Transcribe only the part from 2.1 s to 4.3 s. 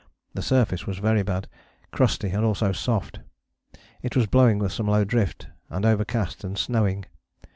and also soft: it was